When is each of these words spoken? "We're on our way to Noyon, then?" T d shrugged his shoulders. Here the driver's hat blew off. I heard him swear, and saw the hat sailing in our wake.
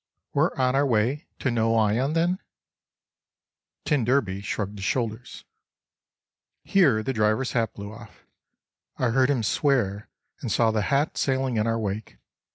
"We're 0.33 0.55
on 0.55 0.73
our 0.73 0.83
way 0.83 1.27
to 1.37 1.51
Noyon, 1.51 2.13
then?" 2.13 2.39
T 3.85 4.03
d 4.03 4.41
shrugged 4.41 4.79
his 4.79 4.83
shoulders. 4.83 5.45
Here 6.63 7.03
the 7.03 7.13
driver's 7.13 7.51
hat 7.51 7.75
blew 7.75 7.93
off. 7.93 8.25
I 8.97 9.09
heard 9.11 9.29
him 9.29 9.43
swear, 9.43 10.09
and 10.39 10.51
saw 10.51 10.71
the 10.71 10.81
hat 10.89 11.19
sailing 11.19 11.57
in 11.57 11.67
our 11.67 11.77
wake. 11.77 12.17